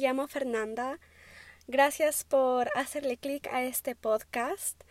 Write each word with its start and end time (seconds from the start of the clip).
llamo 0.00 0.26
Fernanda. 0.26 0.98
Gracias 1.68 2.24
por 2.24 2.70
hacerle 2.74 3.18
clic 3.18 3.46
a 3.48 3.62
este 3.62 3.94
podcast. 3.94 4.82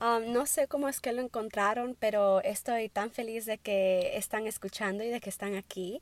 Um, 0.00 0.32
no 0.32 0.46
sé 0.46 0.66
cómo 0.66 0.88
es 0.88 1.00
que 1.00 1.12
lo 1.12 1.20
encontraron, 1.20 1.94
pero 1.98 2.40
estoy 2.42 2.88
tan 2.88 3.10
feliz 3.10 3.44
de 3.44 3.58
que 3.58 4.16
están 4.16 4.46
escuchando 4.46 5.04
y 5.04 5.08
de 5.08 5.20
que 5.20 5.28
están 5.28 5.54
aquí. 5.54 6.00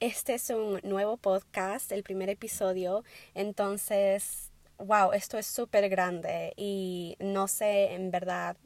Este 0.00 0.34
es 0.34 0.50
un 0.50 0.80
nuevo 0.82 1.16
podcast, 1.16 1.92
el 1.92 2.02
primer 2.02 2.28
episodio. 2.28 3.04
Entonces, 3.34 4.50
wow, 4.78 5.12
esto 5.12 5.38
es 5.38 5.46
súper 5.46 5.88
grande 5.88 6.52
y 6.56 7.16
no 7.20 7.48
sé 7.48 7.94
en 7.94 8.10
verdad 8.10 8.56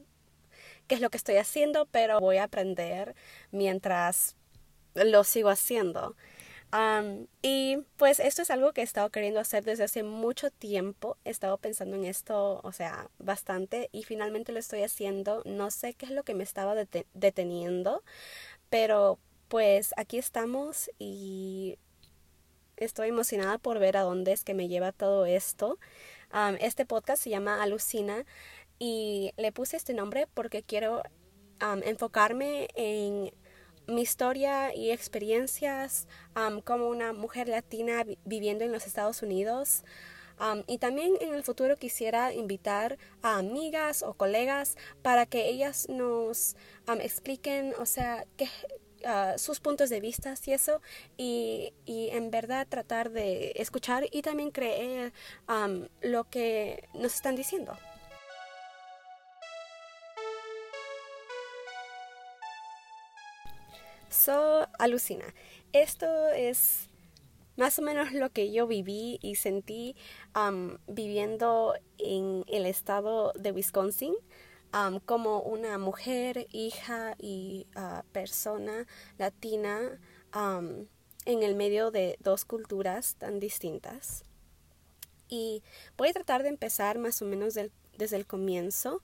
qué 0.88 0.96
es 0.96 1.00
lo 1.00 1.10
que 1.10 1.16
estoy 1.16 1.36
haciendo, 1.36 1.86
pero 1.86 2.18
voy 2.18 2.38
a 2.38 2.44
aprender 2.44 3.14
mientras 3.52 4.34
lo 4.94 5.22
sigo 5.22 5.48
haciendo 5.48 6.16
y 7.42 7.78
pues 7.96 8.20
esto 8.20 8.42
es 8.42 8.50
algo 8.50 8.72
que 8.72 8.82
he 8.82 8.84
estado 8.84 9.08
queriendo 9.10 9.40
hacer 9.40 9.64
desde 9.64 9.84
hace 9.84 10.02
mucho 10.02 10.50
tiempo. 10.50 11.16
He 11.24 11.30
estado 11.30 11.56
pensando 11.58 11.96
en 11.96 12.04
esto, 12.04 12.60
o 12.62 12.72
sea, 12.72 13.10
bastante 13.18 13.88
y 13.92 14.04
finalmente 14.04 14.52
lo 14.52 14.58
estoy 14.58 14.82
haciendo. 14.82 15.42
No 15.46 15.70
sé 15.70 15.94
qué 15.94 16.06
es 16.06 16.12
lo 16.12 16.24
que 16.24 16.34
me 16.34 16.44
estaba 16.44 16.74
deteniendo, 17.14 18.02
pero 18.68 19.18
pues 19.48 19.94
aquí 19.96 20.18
estamos 20.18 20.90
y 20.98 21.78
estoy 22.76 23.08
emocionada 23.08 23.58
por 23.58 23.78
ver 23.78 23.96
a 23.96 24.02
dónde 24.02 24.32
es 24.32 24.44
que 24.44 24.54
me 24.54 24.68
lleva 24.68 24.92
todo 24.92 25.26
esto. 25.26 25.78
este 26.60 26.84
podcast 26.86 27.22
se 27.22 27.30
llama 27.30 27.62
Alucina 27.62 28.24
y 28.78 29.32
le 29.36 29.52
puse 29.52 29.76
este 29.76 29.94
nombre 29.94 30.28
porque 30.34 30.62
quiero 30.62 31.02
enfocarme 31.60 32.68
en 32.74 33.32
mi 33.88 34.02
historia 34.02 34.74
y 34.74 34.90
experiencias 34.90 36.06
como 36.64 36.88
una 36.88 37.12
mujer 37.12 37.48
latina 37.48 38.04
viviendo 38.24 38.64
en 38.64 38.72
los 38.72 38.86
Estados 38.86 39.22
Unidos. 39.22 39.82
y 40.68 40.78
también 40.78 41.14
en 41.20 41.34
el 41.34 41.42
futuro 41.42 41.76
quisiera 41.76 42.32
invitar 42.32 42.96
a 43.22 43.38
amigas 43.38 44.04
o 44.04 44.14
colegas 44.14 44.76
para 45.02 45.26
que 45.26 45.48
ellas 45.48 45.88
nos 45.88 46.54
expliquen, 47.00 47.74
o 47.80 47.86
sea, 47.86 48.24
ah, 49.04 49.34
sus 49.36 49.58
puntos 49.58 49.90
de 49.90 50.00
vista 50.00 50.34
y 50.46 50.52
eso, 50.52 50.80
y, 51.16 51.72
y, 51.86 52.10
en 52.10 52.30
verdad 52.30 52.68
tratar 52.68 53.10
de 53.10 53.52
escuchar 53.56 54.06
y 54.12 54.22
también 54.22 54.50
creer 54.52 55.12
lo 56.02 56.24
que 56.30 56.84
nos 56.94 57.14
están 57.14 57.34
diciendo. 57.34 57.76
So, 64.10 64.66
alucina. 64.78 65.34
Esto 65.72 66.28
es 66.30 66.88
más 67.56 67.78
o 67.78 67.82
menos 67.82 68.12
lo 68.12 68.30
que 68.30 68.52
yo 68.52 68.66
viví 68.66 69.18
y 69.20 69.34
sentí 69.34 69.96
viviendo 70.86 71.74
en 71.98 72.44
el 72.46 72.66
estado 72.66 73.32
de 73.34 73.52
Wisconsin 73.52 74.14
como 75.04 75.40
una 75.40 75.78
mujer, 75.78 76.46
hija 76.52 77.14
y 77.18 77.66
uh, 77.76 78.02
persona 78.12 78.86
latina 79.18 79.98
en 81.24 81.42
el 81.42 81.54
medio 81.54 81.90
de 81.90 82.16
dos 82.20 82.44
culturas 82.44 83.16
tan 83.16 83.40
distintas. 83.40 84.24
Y 85.28 85.62
voy 85.96 86.08
a 86.08 86.12
tratar 86.12 86.42
de 86.42 86.48
empezar 86.48 86.98
más 86.98 87.20
o 87.20 87.26
menos 87.26 87.54
desde 87.54 88.16
el 88.16 88.26
comienzo, 88.26 89.02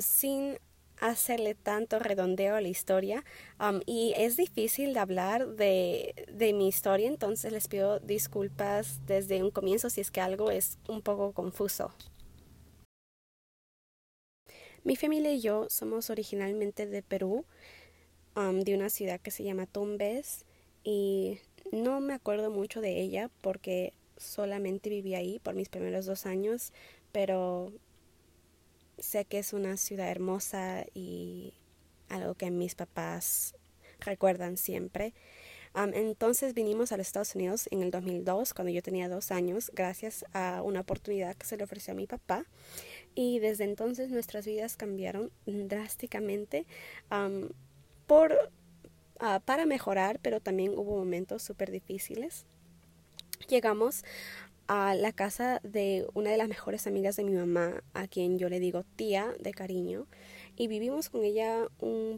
sin 0.00 0.58
hacerle 1.00 1.54
tanto 1.54 1.98
redondeo 1.98 2.56
a 2.56 2.60
la 2.60 2.68
historia 2.68 3.24
um, 3.60 3.80
y 3.86 4.14
es 4.16 4.36
difícil 4.36 4.94
de 4.94 5.00
hablar 5.00 5.48
de, 5.48 6.26
de, 6.32 6.52
mi 6.52 6.68
historia, 6.68 7.08
entonces 7.08 7.52
les 7.52 7.68
pido 7.68 8.00
disculpas 8.00 9.00
desde 9.06 9.42
un 9.42 9.50
comienzo 9.50 9.90
si 9.90 10.00
es 10.00 10.10
que 10.10 10.20
algo 10.20 10.50
es 10.50 10.78
un 10.88 11.02
poco 11.02 11.32
confuso. 11.32 11.92
Mi 14.84 14.96
familia 14.96 15.32
y 15.32 15.40
yo 15.40 15.66
somos 15.68 16.08
originalmente 16.08 16.86
de 16.86 17.02
Perú, 17.02 17.44
um, 18.36 18.60
de 18.60 18.74
una 18.74 18.90
ciudad 18.90 19.20
que 19.20 19.30
se 19.30 19.44
llama 19.44 19.66
Tumbes 19.66 20.44
y 20.84 21.40
no 21.72 22.00
me 22.00 22.14
acuerdo 22.14 22.50
mucho 22.50 22.80
de 22.80 23.00
ella 23.00 23.30
porque 23.42 23.92
solamente 24.16 24.88
viví 24.90 25.14
ahí 25.14 25.38
por 25.40 25.54
mis 25.54 25.68
primeros 25.68 26.06
dos 26.06 26.26
años, 26.26 26.72
pero 27.12 27.72
sé 28.98 29.24
que 29.24 29.38
es 29.38 29.52
una 29.52 29.76
ciudad 29.76 30.08
hermosa 30.08 30.84
y 30.94 31.54
algo 32.08 32.34
que 32.34 32.50
mis 32.50 32.74
papás 32.74 33.54
recuerdan 34.00 34.56
siempre. 34.56 35.14
entonces 35.74 36.54
vinimos 36.54 36.90
a 36.92 36.96
los 36.96 37.06
Estados 37.06 37.34
Unidos 37.34 37.68
en 37.70 37.82
el 37.82 37.90
2002, 37.90 38.54
cuando 38.54 38.72
yo 38.72 38.82
tenía 38.82 39.08
dos 39.08 39.30
años, 39.30 39.70
gracias 39.74 40.24
a 40.32 40.62
una 40.62 40.80
oportunidad 40.80 41.36
que 41.36 41.46
se 41.46 41.56
le 41.56 41.64
ofreció 41.64 41.92
a 41.92 41.96
mi 41.96 42.06
papá. 42.06 42.46
Y 43.14 43.38
desde 43.38 43.64
entonces 43.64 44.10
nuestras 44.10 44.46
vidas 44.46 44.76
cambiaron 44.76 45.30
drásticamente 45.46 46.66
por, 48.06 48.50
ah, 49.20 49.40
para 49.44 49.66
mejorar, 49.66 50.18
pero 50.20 50.40
también 50.40 50.72
hubo 50.76 50.96
momentos 50.96 51.42
súper 51.42 51.70
difíciles. 51.70 52.46
Llegamos 53.48 54.04
a 54.68 54.94
la 54.94 55.12
casa 55.12 55.60
de 55.64 56.06
una 56.12 56.30
de 56.30 56.36
las 56.36 56.46
mejores 56.46 56.86
amigas 56.86 57.16
de 57.16 57.24
mi 57.24 57.32
mamá, 57.32 57.82
a 57.94 58.06
quien 58.06 58.38
yo 58.38 58.50
le 58.50 58.60
digo 58.60 58.84
tía 58.96 59.34
de 59.40 59.52
cariño, 59.52 60.06
y 60.56 60.68
vivimos 60.68 61.08
con 61.08 61.24
ella 61.24 61.66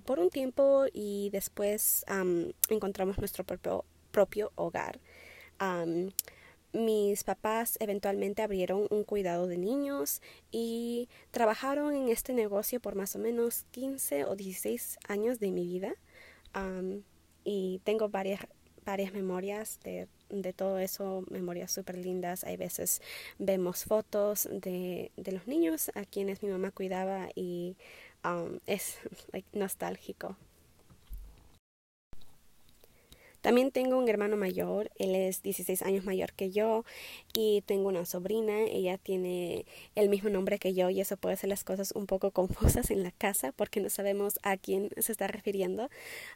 por 0.04 0.18
un 0.18 0.30
tiempo 0.30 0.84
y 0.92 1.30
después 1.30 2.04
encontramos 2.68 3.18
nuestro 3.18 3.44
propio, 3.44 4.52
hogar. 4.56 4.98
mis 6.72 7.24
papás 7.24 7.76
eventualmente 7.80 8.42
abrieron 8.42 8.86
un 8.90 9.04
cuidado 9.04 9.46
de 9.46 9.58
niños 9.58 10.20
y 10.50 11.08
trabajaron 11.30 11.94
en 11.94 12.08
este 12.08 12.32
negocio 12.32 12.80
por 12.80 12.96
más 12.96 13.14
o 13.14 13.20
menos 13.20 13.64
15 13.70 14.24
o 14.24 14.34
16 14.34 14.98
años 15.08 15.38
de 15.38 15.50
mi 15.52 15.66
vida. 15.66 15.94
y 17.44 17.80
tengo 17.84 18.08
varias, 18.08 18.40
varias 18.84 19.12
memorias 19.12 19.78
de 19.84 20.08
de 20.30 20.52
todo 20.52 20.78
eso, 20.78 21.24
memorias 21.30 21.72
súper 21.72 21.98
lindas. 21.98 22.44
Hay 22.44 22.56
veces 22.56 23.02
vemos 23.38 23.84
fotos 23.84 24.48
de, 24.50 25.10
de, 25.16 25.32
los 25.32 25.46
niños 25.46 25.90
a 25.94 26.04
quienes 26.04 26.42
mi 26.42 26.50
mamá 26.50 26.70
cuidaba 26.70 27.28
y 27.34 27.76
um, 28.24 28.58
es 28.66 28.98
nostálgico. 29.52 30.36
También 33.40 33.70
tengo 33.70 33.96
un 33.96 34.08
hermano 34.08 34.36
mayor, 34.36 34.90
él 34.96 35.14
es 35.14 35.42
16 35.42 35.80
años 35.82 36.04
mayor 36.04 36.34
que 36.34 36.50
yo 36.50 36.84
y 37.32 37.62
tengo 37.62 37.88
una 37.88 38.04
sobrina, 38.04 38.60
ella 38.60 38.98
tiene 38.98 39.64
el 39.94 40.10
mismo 40.10 40.28
nombre 40.28 40.58
que 40.58 40.74
yo 40.74 40.90
y 40.90 41.00
eso 41.00 41.16
puede 41.16 41.34
hacer 41.34 41.48
las 41.48 41.64
cosas 41.64 41.92
un 41.92 42.06
poco 42.06 42.30
confusas 42.32 42.90
en 42.90 43.02
la 43.02 43.12
casa 43.12 43.52
porque 43.52 43.80
no 43.80 43.88
sabemos 43.88 44.38
a 44.42 44.58
quién 44.58 44.90
se 44.98 45.12
está 45.12 45.26
refiriendo, 45.26 45.88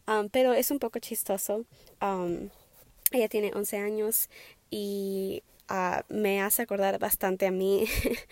um, 0.09 0.28
pero 0.31 0.54
es 0.54 0.71
un 0.71 0.78
poco 0.78 0.99
chistoso. 0.99 1.66
Um, 2.00 2.49
ella 3.10 3.28
tiene 3.28 3.53
11 3.54 3.78
años 3.78 4.28
y 4.70 5.42
ah, 5.69 6.04
me 6.09 6.42
hace 6.42 6.62
acordar 6.62 6.98
bastante 6.98 7.47
a 7.47 7.50
mí. 7.50 7.87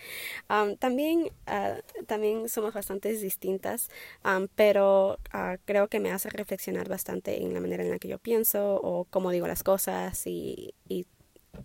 Um, 0.49 0.75
también, 0.77 1.31
uh, 1.47 2.03
también 2.05 2.47
somos 2.49 2.73
bastante 2.73 3.11
distintas, 3.13 3.89
um, 4.25 4.47
pero 4.55 5.17
uh, 5.33 5.57
creo 5.65 5.87
que 5.87 5.99
me 5.99 6.11
hace 6.11 6.29
reflexionar 6.29 6.89
bastante 6.89 7.41
en 7.41 7.53
la 7.53 7.61
manera 7.61 7.83
en 7.83 7.89
la 7.89 7.97
que 7.97 8.09
yo 8.09 8.19
pienso 8.19 8.75
o 8.75 9.05
cómo 9.05 9.31
digo 9.31 9.47
las 9.47 9.63
cosas 9.63 10.27
y, 10.27 10.75
y 10.87 11.07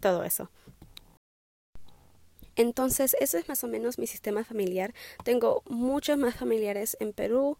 todo 0.00 0.24
eso. 0.24 0.50
Entonces, 2.58 3.16
eso 3.20 3.38
es 3.38 3.48
más 3.48 3.62
o 3.62 3.68
menos 3.68 3.98
mi 3.98 4.08
sistema 4.08 4.42
familiar. 4.42 4.92
Tengo 5.24 5.62
muchos 5.68 6.18
más 6.18 6.34
familiares 6.34 6.96
en 6.98 7.12
Perú 7.12 7.56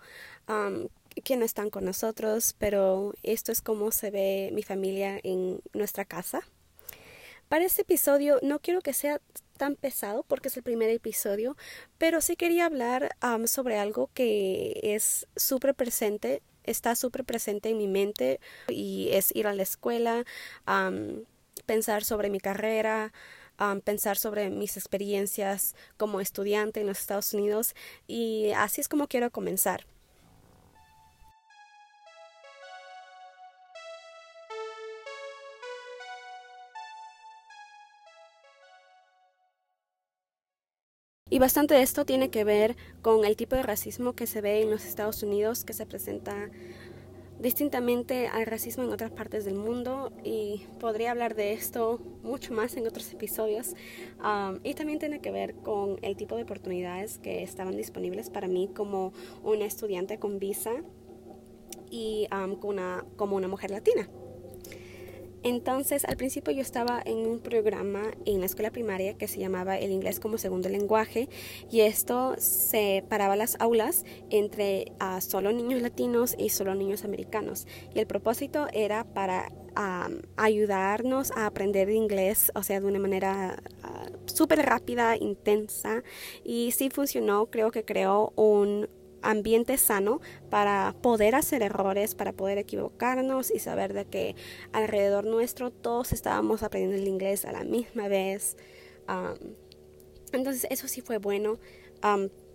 um, 0.48 0.88
que 1.22 1.36
no 1.36 1.44
están 1.44 1.70
con 1.70 1.84
nosotros, 1.84 2.54
pero 2.58 3.14
esto 3.22 3.52
es 3.52 3.62
como 3.62 3.90
se 3.90 4.10
ve 4.10 4.50
mi 4.52 4.62
familia 4.62 5.20
en 5.22 5.60
nuestra 5.72 6.04
casa. 6.04 6.42
Para 7.48 7.64
este 7.64 7.82
episodio 7.82 8.38
no 8.42 8.58
quiero 8.58 8.82
que 8.82 8.92
sea 8.92 9.20
tan 9.56 9.74
pesado 9.74 10.22
porque 10.28 10.48
es 10.48 10.56
el 10.56 10.62
primer 10.62 10.90
episodio, 10.90 11.56
pero 11.96 12.20
sí 12.20 12.36
quería 12.36 12.66
hablar 12.66 13.16
sobre 13.46 13.78
algo 13.78 14.10
que 14.12 14.78
es 14.82 15.26
súper 15.34 15.74
presente, 15.74 16.42
está 16.64 16.94
súper 16.94 17.24
presente 17.24 17.70
en 17.70 17.78
mi 17.78 17.88
mente 17.88 18.38
y 18.68 19.08
es 19.12 19.34
ir 19.34 19.46
a 19.46 19.54
la 19.54 19.62
escuela, 19.62 20.24
pensar 21.64 22.04
sobre 22.04 22.28
mi 22.28 22.38
carrera, 22.38 23.12
pensar 23.82 24.18
sobre 24.18 24.50
mis 24.50 24.76
experiencias 24.76 25.74
como 25.96 26.20
estudiante 26.20 26.80
en 26.80 26.86
los 26.86 26.98
Estados 26.98 27.32
Unidos 27.32 27.74
y 28.06 28.50
así 28.56 28.82
es 28.82 28.88
como 28.88 29.08
quiero 29.08 29.30
comenzar. 29.30 29.86
Y 41.30 41.38
bastante 41.38 41.75
de 41.75 41.82
esto 41.82 42.04
tiene 42.04 42.30
que 42.30 42.44
ver 42.44 42.76
con 43.02 43.25
el 43.25 43.36
tipo 43.36 43.54
de 43.54 43.62
racismo 43.62 44.14
que 44.14 44.26
se 44.26 44.40
ve 44.40 44.62
en 44.62 44.70
los 44.70 44.86
Estados 44.86 45.22
Unidos, 45.22 45.64
que 45.64 45.75
se 45.75 45.84
presenta 45.84 46.50
distintamente 47.38 48.26
al 48.28 48.46
racismo 48.46 48.84
en 48.84 48.92
otras 48.92 49.10
partes 49.10 49.44
del 49.44 49.54
mundo 49.54 50.10
y 50.25 50.66
podría 50.80 51.12
hablar 51.12 51.34
de 51.34 51.52
esto 51.52 52.00
mucho 52.22 52.52
más 52.52 52.76
en 52.76 52.86
otros 52.86 53.12
episodios 53.12 53.75
um, 54.19 54.58
y 54.64 54.75
también 54.75 54.98
tiene 54.98 55.20
que 55.20 55.30
ver 55.30 55.54
con 55.54 55.98
el 56.02 56.16
tipo 56.16 56.34
de 56.34 56.42
oportunidades 56.42 57.19
que 57.19 57.44
estaban 57.44 57.76
disponibles 57.76 58.28
para 58.30 58.48
mí 58.48 58.69
como 58.75 59.12
una 59.44 59.66
estudiante 59.66 60.19
con 60.19 60.38
visa 60.38 60.82
y 61.90 62.26
um, 62.32 62.56
como 63.16 63.36
una 63.36 63.48
mujer 63.48 63.70
latina. 63.70 64.08
Entonces, 65.43 66.05
al 66.05 66.17
principio 66.17 66.52
yo 66.52 66.62
estaba 66.62 67.00
en 67.05 67.26
un 67.26 67.40
programa 67.40 68.02
en 68.26 68.40
la 68.40 68.46
escuela 68.46 68.70
primaria 68.70 69.14
que 69.14 69.29
se 69.29 69.38
llamaba 69.38 69.79
el 69.79 69.90
inglés 69.90 70.20
como 70.20 70.38
segundo 70.38 70.69
lenguaje 70.69 71.29
y 71.70 71.81
esto 71.81 72.35
separaba 72.38 73.37
las 73.37 73.56
aulas 73.61 74.05
entre 74.31 74.93
uh, 75.00 75.20
solo 75.20 75.52
niños 75.52 75.81
latinos 75.81 76.35
y 76.38 76.49
solo 76.49 76.75
niños 76.75 77.05
americanos. 77.05 77.67
Y 77.94 78.00
el 78.00 78.06
propósito 78.06 78.67
era 78.73 79.05
para 79.05 79.52
ayudarnos 80.37 81.31
a 81.31 81.46
aprender 81.46 81.88
inglés, 81.90 82.50
o 82.56 82.64
sea, 82.64 82.81
de 82.81 82.87
una 82.87 82.99
manera 82.99 83.62
uh, 83.85 84.29
súper 84.29 84.67
rápida, 84.67 85.17
intensa. 85.17 86.02
Y 86.43 86.73
sí 86.73 86.90
funcionó, 86.90 87.46
creo 87.46 87.70
que 87.70 87.85
creó 87.85 88.32
un 88.35 88.88
ambiente 89.22 89.76
sano 89.76 90.20
para 90.50 90.94
poder 91.02 91.34
hacer 91.34 91.62
errores, 91.62 92.14
para 92.14 92.32
poder 92.32 92.58
equivocarnos 92.58 93.50
y 93.50 93.58
saber 93.58 93.92
de 93.92 94.04
que 94.04 94.36
alrededor 94.72 95.24
nuestro 95.24 95.70
todos 95.70 96.12
estábamos 96.12 96.62
aprendiendo 96.62 97.00
el 97.02 97.08
inglés 97.08 97.44
a 97.44 97.52
la 97.52 97.64
misma 97.64 98.08
vez. 98.08 98.56
entonces 100.32 100.66
eso 100.70 100.88
sí 100.88 101.00
fue 101.00 101.18
bueno, 101.18 101.58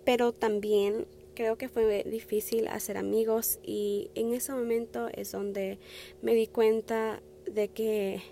pero 0.04 0.32
también 0.32 1.06
creo 1.34 1.58
que 1.58 1.68
fue 1.68 2.04
difícil 2.04 2.68
hacer 2.68 2.96
amigos 2.96 3.58
y 3.62 4.10
en 4.14 4.32
ese 4.34 4.52
momento 4.52 5.08
es 5.12 5.32
donde 5.32 5.78
me 6.22 6.34
di 6.34 6.46
cuenta 6.46 7.22
de 7.46 7.68
que 7.68 8.22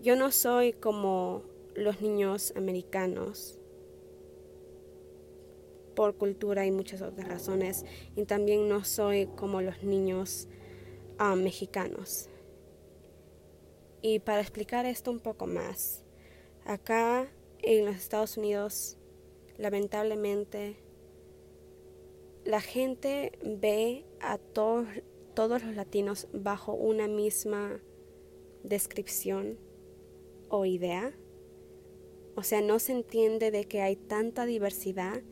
yo 0.00 0.16
no 0.16 0.32
soy 0.32 0.72
como 0.72 1.42
los 1.74 2.00
niños 2.00 2.52
americanos 2.56 3.58
por 5.94 6.16
cultura 6.16 6.66
y 6.66 6.70
muchas 6.70 7.02
otras 7.02 7.28
razones. 7.28 7.84
Y 8.16 8.24
también 8.24 8.68
no 8.68 8.84
soy 8.84 9.26
como 9.36 9.60
los 9.60 9.82
niños 9.82 10.48
ah, 11.18 11.36
mexicanos. 11.36 12.28
Y 14.02 14.18
para 14.18 14.40
explicar 14.40 14.84
esto 14.84 15.10
un 15.10 15.20
poco 15.20 15.46
más, 15.46 16.04
acá 16.64 17.28
en 17.62 17.84
los 17.84 17.96
Estados 17.96 18.36
Unidos, 18.36 18.98
lamentablemente, 19.58 20.76
la 22.44 22.60
gente 22.60 23.38
ve 23.44 24.04
a 24.20 24.38
todos, 24.38 24.88
todos 25.34 25.62
los 25.62 25.76
latinos 25.76 26.26
bajo 26.32 26.74
una 26.74 27.06
misma 27.06 27.80
descripción 28.64 29.58
o 30.48 30.64
idea. 30.64 31.16
O 32.34 32.42
sea, 32.42 32.60
no 32.60 32.78
se 32.78 32.92
entiende 32.92 33.50
de 33.50 33.64
que 33.64 33.82
hay 33.82 33.96
tanta 33.96 34.46
diversidad 34.46 35.22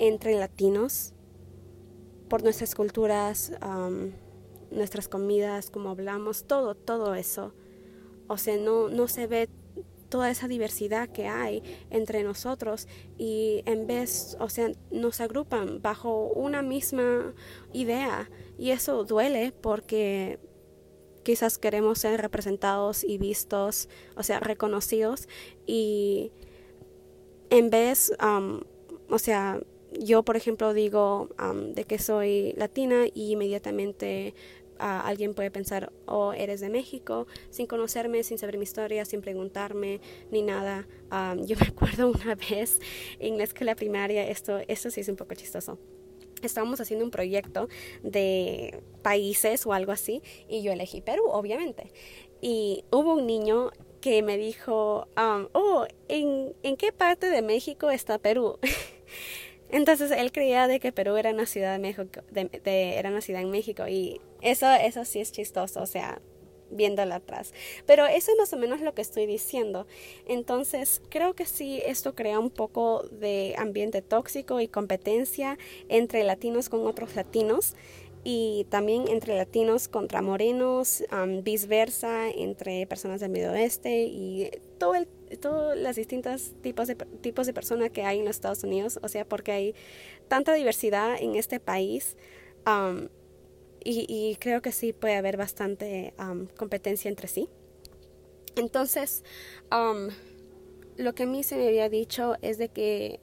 entre 0.00 0.34
latinos 0.34 1.12
por 2.28 2.42
nuestras 2.42 2.74
culturas, 2.74 3.52
nuestras 4.70 5.08
comidas, 5.08 5.70
como 5.70 5.90
hablamos, 5.90 6.44
todo, 6.44 6.74
todo 6.74 7.14
eso. 7.14 7.52
O 8.26 8.38
sea, 8.38 8.56
no, 8.56 8.88
no 8.88 9.08
se 9.08 9.26
ve 9.26 9.48
toda 10.08 10.30
esa 10.30 10.48
diversidad 10.48 11.10
que 11.10 11.28
hay 11.28 11.62
entre 11.90 12.22
nosotros 12.22 12.88
y 13.18 13.62
en 13.66 13.86
vez, 13.86 14.36
o 14.40 14.48
sea, 14.48 14.72
nos 14.90 15.20
agrupan 15.20 15.82
bajo 15.82 16.28
una 16.28 16.62
misma 16.62 17.34
idea 17.72 18.30
y 18.58 18.70
eso 18.70 19.04
duele 19.04 19.52
porque 19.52 20.40
quizás 21.24 21.58
queremos 21.58 21.98
ser 21.98 22.20
representados 22.22 23.04
y 23.04 23.18
vistos, 23.18 23.88
o 24.16 24.22
sea, 24.22 24.40
reconocidos 24.40 25.28
y 25.66 26.32
en 27.50 27.70
vez, 27.70 28.12
o 29.08 29.18
sea, 29.18 29.60
yo, 29.98 30.22
por 30.22 30.36
ejemplo, 30.36 30.72
digo 30.72 31.28
de 31.74 31.84
que 31.84 31.98
soy 31.98 32.52
latina 32.56 33.06
y 33.12 33.32
inmediatamente 33.32 34.34
ah, 34.78 35.02
alguien 35.04 35.34
puede 35.34 35.50
pensar, 35.50 35.92
oh, 36.06 36.32
eres 36.32 36.60
de 36.60 36.68
México, 36.68 37.26
sin 37.50 37.66
conocerme, 37.66 38.22
sin 38.22 38.38
saber 38.38 38.56
mi 38.56 38.64
historia, 38.64 39.04
sin 39.04 39.20
preguntarme 39.20 40.00
ni 40.30 40.42
nada. 40.42 40.86
yo 41.38 41.56
me 41.60 41.66
acuerdo 41.66 42.10
una 42.10 42.34
vez 42.34 42.78
en 43.18 43.38
la 43.38 43.44
escuela 43.44 43.74
primaria, 43.74 44.28
esto, 44.28 44.58
esto 44.68 44.90
sí 44.90 45.00
es 45.00 45.08
un 45.08 45.16
poco 45.16 45.34
chistoso. 45.34 45.78
Estábamos 46.42 46.80
haciendo 46.80 47.04
un 47.04 47.10
proyecto 47.10 47.68
de 48.02 48.82
países 49.02 49.66
o 49.66 49.74
algo 49.74 49.92
así 49.92 50.22
y 50.48 50.62
yo 50.62 50.72
elegí 50.72 51.02
Perú, 51.02 51.24
obviamente. 51.26 51.92
Y 52.40 52.84
hubo 52.90 53.14
un 53.14 53.26
niño 53.26 53.70
que 54.00 54.22
me 54.22 54.38
dijo, 54.38 55.08
oh, 55.16 55.86
¿en, 56.08 56.54
¿en 56.62 56.76
qué 56.76 56.92
parte 56.92 57.28
de 57.28 57.42
México 57.42 57.90
está 57.90 58.18
Perú? 58.18 58.58
Entonces 59.72 60.10
él 60.10 60.32
creía 60.32 60.66
de 60.66 60.80
que 60.80 60.92
Perú 60.92 61.16
era 61.16 61.30
una 61.30 61.46
ciudad 61.46 61.72
de 61.72 61.78
México, 61.78 62.22
era 62.64 63.10
una 63.10 63.20
ciudad 63.20 63.42
en 63.42 63.50
México 63.50 63.86
y 63.88 64.20
eso, 64.40 64.70
eso 64.70 65.04
sí 65.04 65.20
es 65.20 65.32
chistoso, 65.32 65.80
o 65.80 65.86
sea, 65.86 66.20
viéndola 66.70 67.16
atrás. 67.16 67.52
Pero 67.86 68.06
eso 68.06 68.32
es 68.32 68.38
más 68.38 68.52
o 68.52 68.56
menos 68.56 68.80
lo 68.80 68.94
que 68.94 69.02
estoy 69.02 69.26
diciendo. 69.26 69.86
Entonces, 70.26 71.02
creo 71.08 71.34
que 71.34 71.46
sí, 71.46 71.82
esto 71.84 72.14
crea 72.14 72.38
un 72.38 72.50
poco 72.50 73.02
de 73.10 73.54
ambiente 73.58 74.02
tóxico 74.02 74.60
y 74.60 74.68
competencia 74.68 75.58
entre 75.88 76.24
latinos 76.24 76.68
con 76.68 76.86
otros 76.86 77.14
latinos 77.16 77.74
y 78.22 78.66
también 78.68 79.08
entre 79.08 79.36
latinos 79.36 79.88
contra 79.88 80.20
morenos, 80.20 81.02
viceversa, 81.42 82.28
entre 82.28 82.86
personas 82.86 83.20
del 83.20 83.30
Medio 83.30 83.52
Oeste 83.52 84.04
y 84.04 84.50
todo 84.78 84.94
el, 84.94 85.08
todos 85.40 85.78
los 85.78 85.96
distintos 85.96 86.52
tipos 86.62 86.88
de, 86.88 86.96
tipos 86.96 87.46
de 87.46 87.54
personas 87.54 87.90
que 87.90 88.02
hay 88.02 88.18
en 88.18 88.26
los 88.26 88.36
Estados 88.36 88.62
Unidos, 88.62 88.98
o 89.02 89.08
sea, 89.08 89.24
porque 89.24 89.52
hay 89.52 89.74
tanta 90.28 90.52
diversidad 90.52 91.16
en 91.20 91.36
este 91.36 91.60
país 91.60 92.16
y, 93.82 94.04
y, 94.08 94.36
creo 94.36 94.60
que 94.60 94.70
sí 94.70 94.92
puede 94.92 95.16
haber 95.16 95.38
bastante 95.38 96.12
competencia 96.56 97.08
entre 97.08 97.26
sí. 97.26 97.48
Entonces, 98.56 99.24
lo 100.96 101.14
que 101.14 101.22
a 101.22 101.26
mí 101.26 101.42
se 101.42 101.56
me 101.56 101.68
había 101.68 101.88
dicho 101.88 102.36
es 102.42 102.58
de 102.58 102.68
que 102.68 103.20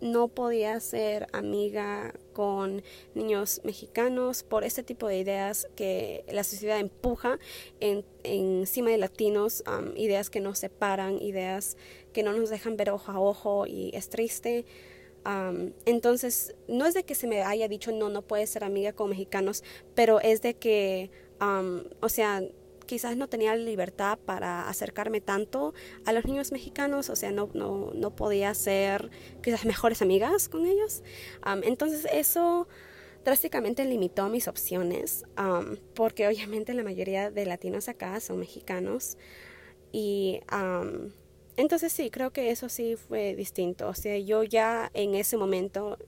no 0.00 0.28
podía 0.28 0.78
ser 0.80 1.26
amiga 1.32 2.14
con 2.32 2.82
niños 3.14 3.60
mexicanos 3.64 4.42
por 4.42 4.64
este 4.64 4.82
tipo 4.82 5.08
de 5.08 5.18
ideas 5.18 5.68
que 5.74 6.24
la 6.30 6.44
sociedad 6.44 6.78
empuja 6.78 7.38
en, 7.80 8.04
encima 8.22 8.90
de 8.90 8.98
latinos, 8.98 9.64
ideas 9.96 10.30
que 10.30 10.40
nos 10.40 10.58
separan, 10.58 11.20
ideas 11.22 11.76
que 12.12 12.22
no 12.22 12.32
nos 12.32 12.50
dejan 12.50 12.76
ver 12.76 12.90
ojo 12.90 13.12
a 13.12 13.20
ojo 13.20 13.66
y 13.66 13.90
es 13.94 14.08
triste. 14.08 14.66
entonces, 15.86 16.54
no 16.68 16.86
es 16.86 16.94
de 16.94 17.04
que 17.04 17.14
se 17.14 17.26
me 17.26 17.42
haya 17.42 17.68
dicho 17.68 17.90
no, 17.90 18.08
no 18.08 18.22
puedes 18.22 18.50
ser 18.50 18.64
amiga 18.64 18.92
con 18.92 19.10
mexicanos, 19.10 19.64
pero 19.94 20.20
es 20.20 20.42
de 20.42 20.54
que, 20.54 21.10
o 22.00 22.08
sea, 22.08 22.42
quizás 22.86 23.16
no 23.16 23.28
tenía 23.28 23.54
libertad 23.56 24.18
para 24.24 24.68
acercarme 24.68 25.20
tanto 25.20 25.74
a 26.04 26.12
los 26.12 26.24
niños 26.24 26.52
mexicanos, 26.52 27.10
o 27.10 27.16
sea, 27.16 27.32
no, 27.32 27.50
no, 27.54 27.92
no 27.94 28.16
podía 28.16 28.54
ser 28.54 29.10
quizás 29.42 29.64
mejores 29.64 30.02
amigas 30.02 30.48
con 30.48 30.66
ellos. 30.66 31.02
entonces 31.62 32.06
eso 32.12 32.68
drásticamente 33.24 33.84
limitó 33.84 34.28
mis 34.28 34.46
opciones, 34.46 35.24
porque 35.94 36.28
obviamente 36.28 36.74
la 36.74 36.84
mayoría 36.84 37.30
de 37.30 37.44
latinos 37.44 37.88
acá 37.88 38.20
son 38.20 38.38
mexicanos 38.38 39.18
y... 39.92 40.40
entonces 41.56 41.92
sí, 41.92 42.10
creo 42.10 42.32
que 42.32 42.50
eso 42.50 42.68
sí 42.68 42.96
fue 42.96 43.34
distinto. 43.34 43.88
O 43.88 43.94
sea, 43.94 44.16
yo 44.18 44.44
ya 44.44 44.90
en 44.94 45.14
ese 45.16 45.36
momento, 45.36 45.98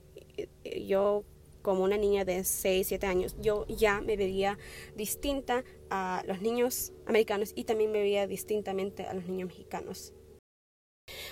yo 0.63 1.25
como 1.61 1.83
una 1.83 1.97
niña 1.97 2.25
de 2.25 2.43
6, 2.43 2.87
7 2.87 3.07
años, 3.07 3.35
yo 3.41 3.65
ya 3.67 4.01
me 4.01 4.17
veía 4.17 4.57
distinta 4.95 5.63
a 5.89 6.23
los 6.27 6.41
niños 6.41 6.91
americanos 7.05 7.51
y 7.55 7.63
también 7.63 7.91
me 7.91 8.01
veía 8.01 8.27
distintamente 8.27 9.05
a 9.05 9.13
los 9.13 9.25
niños 9.25 9.49
mexicanos. 9.49 10.13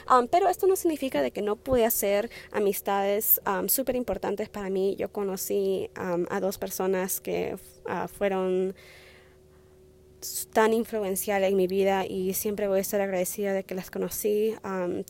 Um, 0.09 0.27
pero 0.27 0.49
esto 0.49 0.67
no 0.67 0.75
significa 0.75 1.21
de 1.21 1.31
que 1.31 1.41
no 1.41 1.55
pude 1.55 1.85
hacer 1.85 2.29
amistades 2.51 3.41
um, 3.45 3.67
súper 3.67 3.95
importantes 3.95 4.49
para 4.49 4.69
mí. 4.69 4.95
Yo 4.97 5.11
conocí 5.11 5.89
um, 5.99 6.25
a 6.29 6.39
dos 6.39 6.57
personas 6.57 7.19
que 7.19 7.55
uh, 7.85 8.07
fueron 8.07 8.75
tan 10.51 10.73
influenciales 10.73 11.51
en 11.51 11.57
mi 11.57 11.67
vida 11.67 12.05
y 12.05 12.33
siempre 12.33 12.67
voy 12.67 12.79
a 12.79 12.81
estar 12.81 12.99
agradecida 13.01 13.53
de 13.53 13.63
que 13.63 13.75
las 13.75 13.91
conocí. 13.91 14.55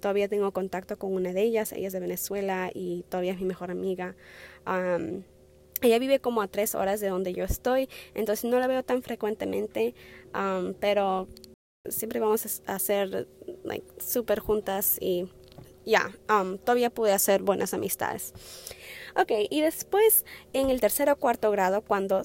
todavía 0.01 0.27
tengo 0.27 0.51
contacto 0.51 0.97
con 0.97 1.13
una 1.13 1.31
de 1.31 1.43
ellas, 1.43 1.71
ella 1.71 1.87
es 1.87 1.93
de 1.93 2.01
Venezuela 2.01 2.71
y 2.73 3.05
todavía 3.09 3.31
es 3.31 3.39
mi 3.39 3.45
mejor 3.45 3.71
amiga 3.71 4.15
ella 5.81 5.99
vive 5.99 6.19
como 6.19 6.41
a 6.41 6.47
tres 6.47 6.75
horas 6.75 6.99
de 6.99 7.09
donde 7.09 7.33
yo 7.33 7.43
estoy, 7.43 7.89
entonces 8.13 8.49
no 8.49 8.59
la 8.59 8.67
veo 8.67 8.83
tan 8.83 9.01
frecuentemente, 9.03 9.95
pero 10.79 11.27
siempre 11.89 12.19
vamos 12.19 12.61
a 12.65 12.75
hacer 12.75 13.27
like, 13.63 13.85
súper 13.99 14.39
juntas 14.39 14.97
y 14.99 15.27
ya, 15.85 16.11
todavía 16.65 16.89
pude 16.89 17.13
hacer 17.13 17.43
buenas 17.43 17.73
amistades. 17.73 18.33
Ok, 19.15 19.31
y 19.49 19.61
después 19.61 20.25
en 20.53 20.69
el 20.69 20.79
tercer 20.79 21.09
o 21.09 21.15
cuarto 21.15 21.49
grado, 21.49 21.81
cuando 21.81 22.21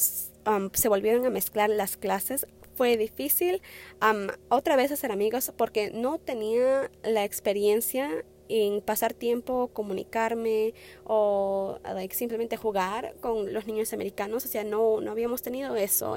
um, 0.47 0.71
se 0.75 0.89
volvieron 0.89 1.25
a 1.25 1.31
mezclar 1.31 1.71
las 1.71 1.97
clases, 1.97 2.47
fue 2.75 2.97
difícil 2.97 3.63
um, 4.03 4.29
otra 4.49 4.77
vez 4.77 4.93
hacer 4.93 5.13
amigos 5.13 5.53
porque 5.57 5.91
no 5.91 6.19
tenía 6.19 6.91
la 7.03 7.25
experiencia 7.25 8.25
en 8.49 8.81
pasar 8.81 9.15
tiempo, 9.15 9.69
comunicarme 9.73 10.75
o 11.05 11.79
simplemente 12.11 12.57
jugar 12.57 13.15
con 13.21 13.53
los 13.53 13.67
niños 13.67 13.93
americanos. 13.93 14.45
O 14.45 14.49
sea, 14.49 14.65
no, 14.65 15.01
no 15.01 15.11
habíamos 15.11 15.43
tenido 15.43 15.77
eso. 15.77 16.17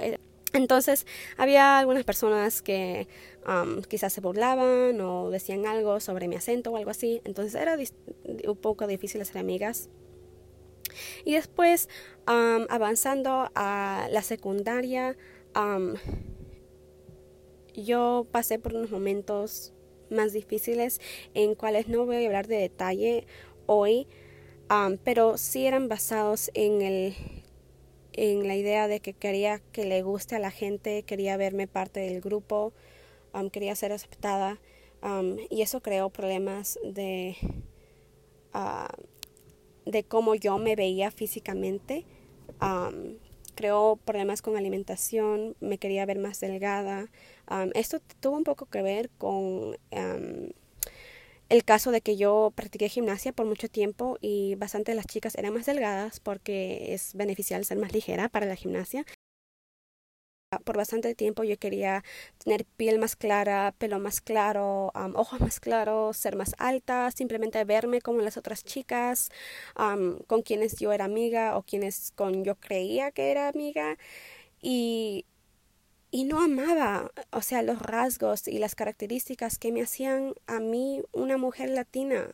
Entonces, 0.54 1.06
había 1.38 1.80
algunas 1.80 2.06
personas 2.06 2.62
que 2.62 3.08
um, 3.46 3.82
quizás 3.82 4.14
se 4.14 4.22
burlaban 4.22 5.00
o 5.02 5.30
decían 5.30 5.66
algo 5.66 6.00
sobre 6.00 6.30
mi 6.30 6.36
acento 6.36 6.72
o 6.72 6.78
algo 6.78 6.92
así. 6.92 7.22
Entonces, 7.26 7.56
era 7.56 7.78
un 8.48 8.58
poco 8.58 8.88
difícil 8.88 9.22
hacer 9.22 9.38
amigas. 9.38 9.90
Y 11.26 11.34
después, 11.34 11.90
um, 12.28 12.66
avanzando 12.70 13.50
a 13.54 14.08
la 14.12 14.22
secundaria, 14.22 15.18
um, 15.56 15.96
yo 17.74 18.26
pasé 18.32 18.58
por 18.58 18.74
unos 18.74 18.92
momentos 18.92 19.74
más 20.10 20.34
difíciles 20.34 21.00
en 21.34 21.56
cuales 21.56 21.88
no 21.88 22.06
voy 22.06 22.24
a 22.24 22.26
hablar 22.26 22.48
de 22.48 22.58
detalle 22.58 23.26
hoy, 23.66 24.08
pero 25.04 25.38
sí 25.38 25.66
eran 25.66 25.88
basados 25.88 26.52
en 26.54 26.82
el 26.82 27.16
en 28.18 28.48
la 28.48 28.56
idea 28.56 28.88
de 28.88 29.02
que 29.02 29.12
quería 29.14 29.60
que 29.74 29.84
le 29.84 30.02
guste 30.02 30.38
a 30.38 30.40
la 30.40 30.50
gente, 30.50 31.04
quería 31.04 31.36
verme 31.36 31.68
parte 31.68 32.00
del 32.00 32.22
grupo, 32.22 32.72
quería 33.52 33.76
ser 33.76 33.92
aceptada 33.92 34.60
y 35.50 35.62
eso 35.62 35.82
creó 35.82 36.10
problemas 36.10 36.80
de 36.84 37.36
ah, 38.54 38.88
de 39.86 40.04
cómo 40.04 40.36
yo 40.36 40.58
me 40.58 40.76
veía 40.76 41.12
físicamente. 41.12 42.06
creó 43.56 43.98
problemas 44.04 44.42
con 44.42 44.58
alimentación, 44.58 45.56
me 45.62 45.78
quería 45.78 46.06
ver 46.06 46.20
más 46.20 46.40
delgada. 46.40 47.10
Esto 47.74 48.00
tuvo 48.20 48.38
un 48.38 48.44
poco 48.44 48.66
que 48.66 48.82
ver 48.82 49.10
con 49.18 49.78
el 51.50 51.64
caso 51.64 51.92
de 51.92 52.02
que 52.02 52.18
yo 52.18 52.52
practiqué 52.56 52.90
gimnasia 52.90 53.32
por 53.34 53.46
mucho 53.46 53.70
tiempo 53.70 54.18
y 54.22 54.56
bastante 54.56 54.92
de 54.92 54.96
las 54.96 55.06
chicas 55.06 55.36
eran 55.36 55.54
más 55.54 55.66
delgadas 55.66 56.20
porque 56.20 56.94
es 56.94 57.14
beneficial 57.14 57.64
ser 57.66 57.78
más 57.78 57.94
ligera 57.94 58.30
para 58.30 58.46
la 58.48 58.56
gimnasia. 58.56 59.06
Por 60.64 60.78
bastante 60.78 61.16
tiempo 61.16 61.44
yo 61.44 61.58
quería 61.58 62.04
tener 62.38 62.66
piel 62.66 62.98
más 62.98 63.16
clara, 63.16 63.76
pelo 63.78 64.00
más 64.00 64.22
claro, 64.22 64.92
ojos 65.16 65.40
más 65.42 65.60
claros, 65.60 66.16
ser 66.18 66.36
más 66.38 66.56
alta, 66.58 67.12
simplemente 67.12 67.64
verme 67.66 68.00
como 68.02 68.22
las 68.22 68.38
otras 68.38 68.64
chicas 68.64 69.30
con 69.76 70.42
quienes 70.44 70.78
yo 70.78 70.94
era 70.94 71.06
amiga 71.06 71.58
o 71.58 71.64
quienes 71.64 72.12
con 72.16 72.44
yo 72.44 72.56
creía 72.56 73.12
que 73.12 73.32
era 73.32 73.50
amiga. 73.50 73.98
Y 74.62 75.26
y 76.16 76.24
no 76.24 76.42
amaba, 76.42 77.12
o 77.32 77.42
sea, 77.42 77.62
los 77.62 77.82
rasgos 77.82 78.48
y 78.48 78.58
las 78.58 78.74
características 78.74 79.60
que 79.60 79.74
me 79.74 79.82
hacían 79.82 80.34
a 80.48 80.62
mí 80.62 81.02
una 81.12 81.36
mujer 81.36 81.70
latina 81.72 82.34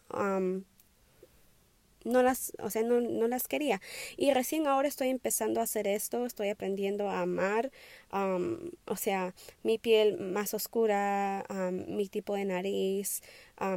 no 2.03 2.21
las, 2.21 2.53
o 2.59 2.69
sea, 2.69 2.83
no, 2.83 3.27
las 3.27 3.47
quería. 3.47 3.81
Y 4.17 4.33
recién 4.33 4.67
ahora 4.67 4.87
estoy 4.87 5.09
empezando 5.09 5.61
a 5.61 5.63
hacer 5.63 5.87
esto, 5.87 6.27
estoy 6.27 6.49
aprendiendo 6.49 7.09
a 7.09 7.21
amar, 7.21 7.71
um, 8.13 8.69
o 8.85 8.95
sea, 8.97 9.33
mi 9.63 9.79
piel 9.79 10.19
más 10.19 10.53
oscura, 10.53 11.43
mi 11.87 12.07
tipo 12.07 12.35
de 12.35 12.45
nariz, 12.45 13.23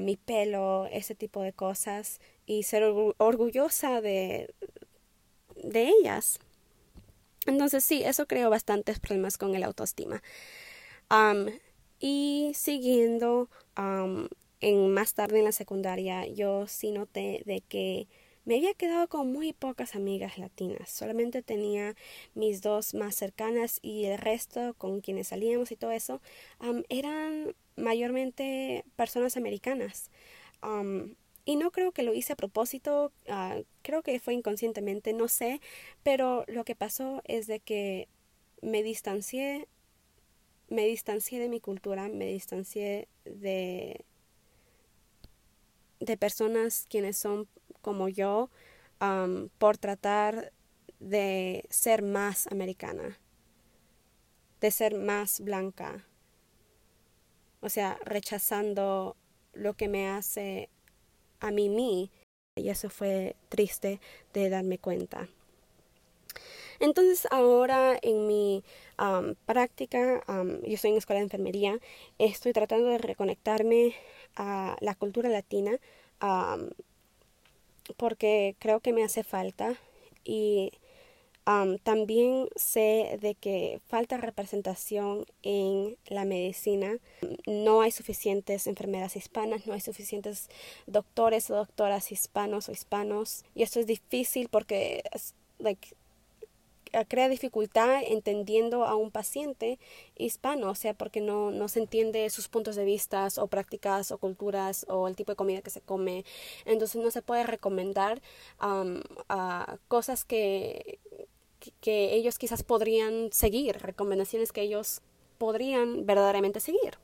mi 0.02 0.18
pelo, 0.18 0.86
ese 0.92 1.14
tipo 1.14 1.40
de 1.40 1.54
cosas, 1.54 2.20
y 2.44 2.64
ser 2.64 2.82
orgullosa 3.16 4.02
de, 4.02 4.52
de 5.62 5.88
ellas. 5.88 6.40
Entonces 7.46 7.84
sí, 7.84 8.02
eso 8.04 8.26
creó 8.26 8.50
bastantes 8.50 9.00
problemas 9.00 9.38
con 9.38 9.54
el 9.54 9.62
autoestima. 9.64 10.22
y 12.00 12.52
siguiendo 12.54 13.48
en 14.60 14.92
más 14.92 15.14
tarde 15.14 15.38
en 15.38 15.44
la 15.44 15.52
secundaria 15.52 16.26
yo 16.26 16.66
sí 16.66 16.90
noté 16.90 17.42
de 17.46 17.60
que 17.62 18.08
me 18.44 18.56
había 18.56 18.74
quedado 18.74 19.08
con 19.08 19.32
muy 19.32 19.54
pocas 19.54 19.94
amigas 19.94 20.36
latinas. 20.38 20.90
Solamente 20.90 21.42
tenía 21.42 21.94
mis 22.34 22.60
dos 22.60 22.92
más 22.94 23.14
cercanas 23.14 23.78
y 23.82 24.04
el 24.04 24.18
resto 24.18 24.74
con 24.74 25.00
quienes 25.00 25.28
salíamos 25.28 25.72
y 25.72 25.76
todo 25.76 25.92
eso 25.92 26.20
eran 26.90 27.54
mayormente 27.76 28.84
personas 28.96 29.36
americanas. 29.38 30.10
Y 31.44 31.56
no 31.56 31.70
creo 31.70 31.92
que 31.92 32.02
lo 32.02 32.14
hice 32.14 32.32
a 32.34 32.36
propósito, 32.36 33.12
ah, 33.28 33.58
creo 33.82 34.02
que 34.02 34.18
fue 34.20 34.34
inconscientemente, 34.34 35.12
no 35.12 35.28
sé, 35.28 35.60
pero 36.02 36.44
lo 36.48 36.64
que 36.64 36.74
pasó 36.74 37.22
es 37.24 37.46
de 37.46 37.60
que 37.60 38.08
me 38.62 38.82
distancié, 38.82 39.68
me 40.68 40.86
distancié 40.86 41.38
de 41.40 41.48
mi 41.48 41.60
cultura, 41.60 42.08
me 42.08 42.26
distancié 42.26 43.08
de 43.24 44.04
de 46.00 46.16
personas 46.16 46.86
quienes 46.88 47.16
son 47.16 47.48
como 47.80 48.08
yo 48.08 48.50
por 49.58 49.76
tratar 49.76 50.52
de 50.98 51.66
ser 51.68 52.02
más 52.02 52.46
americana, 52.46 53.18
de 54.60 54.70
ser 54.70 54.94
más 54.94 55.40
blanca, 55.40 56.06
o 57.60 57.68
sea, 57.68 57.98
rechazando 58.04 59.16
lo 59.52 59.74
que 59.74 59.88
me 59.88 60.08
hace 60.08 60.70
a 61.46 61.50
mí 61.50 61.68
mí. 61.68 62.10
Y 62.56 62.68
eso 62.68 62.88
fue 62.88 63.34
triste 63.48 64.00
de 64.32 64.48
darme 64.48 64.78
cuenta. 64.78 65.28
Entonces 66.80 67.26
ahora 67.30 67.98
en 68.02 68.26
mi 68.26 68.62
práctica, 69.46 70.22
yo 70.26 70.74
estoy 70.74 70.90
en 70.92 70.96
escuela 70.96 71.20
de 71.20 71.24
enfermería, 71.24 71.78
estoy 72.18 72.52
tratando 72.52 72.88
de 72.88 72.98
reconectarme 72.98 73.94
a 74.36 74.76
la 74.80 74.94
cultura 74.94 75.28
latina 75.28 75.78
porque 77.96 78.56
creo 78.58 78.80
que 78.80 78.92
me 78.92 79.04
hace 79.04 79.24
falta 79.24 79.76
y 80.24 80.72
también 81.82 82.48
sé 82.56 83.18
de 83.20 83.34
que 83.34 83.80
falta 83.86 84.16
representación 84.16 85.26
en 85.42 85.96
la 86.06 86.24
medicina. 86.24 86.96
No 87.46 87.82
hay 87.82 87.90
suficientes 87.90 88.66
enfermeras 88.66 89.16
hispanas, 89.16 89.66
no 89.66 89.74
hay 89.74 89.80
suficientes 89.80 90.48
doctores 90.86 91.50
o 91.50 91.56
doctoras 91.56 92.12
hispanos 92.12 92.68
o 92.68 92.72
hispanos. 92.72 93.44
Y 93.54 93.62
esto 93.62 93.80
es 93.80 93.86
difícil 93.86 94.48
porque 94.48 95.02
crea 97.08 97.28
dificultad 97.28 98.02
entendiendo 98.06 98.84
a 98.84 98.94
un 98.94 99.10
paciente 99.10 99.80
hispano, 100.16 100.70
o 100.70 100.74
sea, 100.76 100.94
porque 100.94 101.20
no, 101.20 101.50
no 101.50 101.66
se 101.66 101.80
entiende 101.80 102.30
sus 102.30 102.46
puntos 102.46 102.76
de 102.76 102.84
vista 102.84 103.26
o 103.38 103.48
prácticas 103.48 104.12
o 104.12 104.18
culturas 104.18 104.86
o 104.88 105.08
el 105.08 105.16
tipo 105.16 105.32
de 105.32 105.36
comida 105.36 105.60
que 105.60 105.70
se 105.70 105.80
come. 105.80 106.24
Entonces 106.64 107.02
no 107.02 107.10
se 107.10 107.20
puede 107.20 107.42
recomendar 107.42 108.22
cosas 109.88 110.24
que, 110.24 111.00
que 111.80 112.14
ellos 112.14 112.38
quizás 112.38 112.62
podrían 112.62 113.32
seguir, 113.32 113.78
recomendaciones 113.78 114.52
que 114.52 114.62
ellos 114.62 115.00
podrían 115.38 116.06
verdaderamente 116.06 116.60
seguir. 116.60 116.98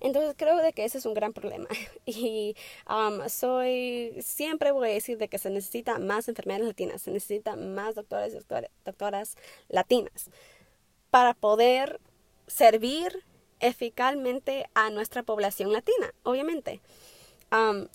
Entonces 0.00 0.34
creo 0.36 0.56
de 0.56 0.72
que 0.72 0.84
ese 0.84 0.98
es 0.98 1.06
un 1.06 1.14
gran 1.14 1.32
problema 1.32 1.68
y 2.06 2.54
um, 2.88 3.28
soy, 3.28 4.14
siempre 4.20 4.72
voy 4.72 4.90
a 4.90 4.92
decir 4.92 5.18
de 5.18 5.28
que 5.28 5.38
se 5.38 5.50
necesita 5.50 5.98
más 5.98 6.28
enfermeras 6.28 6.66
latinas, 6.66 7.02
se 7.02 7.10
necesita 7.10 7.56
más 7.56 7.94
doctores 7.94 8.34
y 8.34 8.38
doctoras 8.84 9.36
latinas 9.68 10.30
para 11.10 11.34
poder 11.34 12.00
servir 12.46 13.24
eficazmente 13.60 14.66
a 14.74 14.90
nuestra 14.90 15.22
población 15.22 15.72
latina, 15.72 16.12
obviamente. 16.24 16.80
Um, 17.52 17.86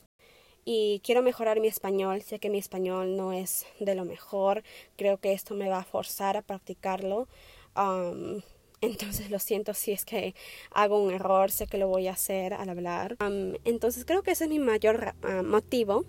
y 0.69 0.99
quiero 0.99 1.21
mejorar 1.21 1.61
mi 1.61 1.69
español. 1.69 2.21
Sé 2.23 2.39
que 2.39 2.49
mi 2.49 2.57
español 2.57 3.15
no 3.15 3.31
es 3.31 3.65
de 3.79 3.95
lo 3.95 4.03
mejor. 4.03 4.63
Creo 4.97 5.17
que 5.17 5.31
esto 5.31 5.55
me 5.55 5.69
va 5.69 5.77
a 5.77 5.83
forzar 5.85 6.35
a 6.35 6.41
practicarlo. 6.41 7.29
Um, 7.77 8.41
entonces 8.81 9.31
lo 9.31 9.39
siento 9.39 9.73
si 9.73 9.93
es 9.93 10.03
que 10.03 10.35
hago 10.71 11.01
un 11.01 11.13
error, 11.13 11.51
sé 11.51 11.67
que 11.67 11.77
lo 11.77 11.87
voy 11.87 12.09
a 12.09 12.11
hacer 12.11 12.53
al 12.53 12.67
hablar. 12.67 13.15
entonces 13.63 14.03
creo 14.03 14.23
que 14.23 14.31
ese 14.31 14.43
es 14.43 14.49
mi 14.49 14.59
mayor 14.59 15.15
ah, 15.23 15.41
motivo. 15.41 16.03